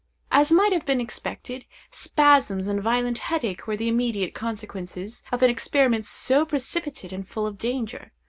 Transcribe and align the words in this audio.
As 0.31 0.51
might 0.51 0.71
have 0.73 0.83
been 0.83 0.99
expected, 0.99 1.65
spasms 1.91 2.65
and 2.65 2.81
violent 2.81 3.19
headache 3.19 3.67
were 3.67 3.77
the 3.77 3.87
immediate 3.87 4.33
consequences 4.33 5.21
of 5.31 5.43
an 5.43 5.51
experiment 5.51 6.07
so 6.07 6.43
precipitate 6.43 7.13
and 7.13 7.27
full 7.27 7.45
of 7.45 7.59
danger. 7.59 8.11